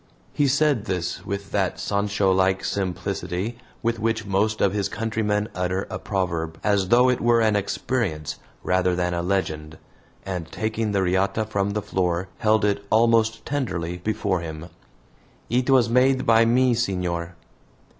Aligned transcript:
He 0.33 0.47
said 0.47 0.85
this 0.85 1.23
with 1.27 1.51
that 1.51 1.79
Sancho 1.79 2.31
like 2.31 2.65
simplicity 2.65 3.59
with 3.83 3.99
which 3.99 4.25
most 4.25 4.59
of 4.59 4.73
his 4.73 4.89
countrymen 4.89 5.47
utter 5.53 5.85
a 5.91 5.99
proverb, 5.99 6.57
as 6.63 6.87
though 6.87 7.07
it 7.07 7.21
were 7.21 7.39
an 7.39 7.55
experience 7.55 8.39
rather 8.63 8.95
than 8.95 9.13
a 9.13 9.21
legend, 9.21 9.77
and, 10.25 10.51
taking 10.51 10.91
the 10.91 11.03
riata 11.03 11.45
from 11.45 11.73
the 11.73 11.83
floor, 11.83 12.29
held 12.39 12.65
it 12.65 12.83
almost 12.89 13.45
tenderly 13.45 13.97
before 13.97 14.39
him. 14.39 14.69
"It 15.51 15.69
was 15.69 15.87
made 15.87 16.25
by 16.25 16.45
me, 16.45 16.73
senor." 16.73 17.35